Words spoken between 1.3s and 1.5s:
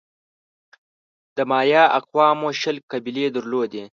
د